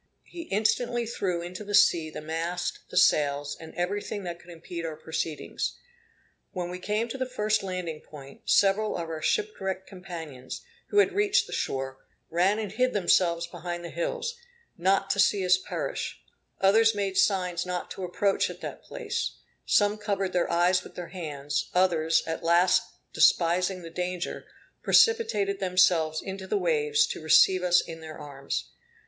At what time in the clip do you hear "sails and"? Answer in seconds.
2.97-3.71